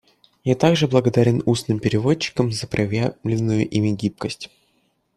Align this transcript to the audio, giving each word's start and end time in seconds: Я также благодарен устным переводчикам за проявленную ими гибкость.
Я 0.43 0.55
также 0.55 0.87
благодарен 0.87 1.43
устным 1.45 1.79
переводчикам 1.79 2.51
за 2.51 2.65
проявленную 2.65 3.69
ими 3.69 3.89
гибкость. 3.95 4.49